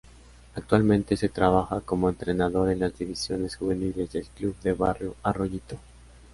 [0.55, 5.77] Actualmente se trabaja como entrenador en las divisiones juveniles del club de Barrio Arroyito.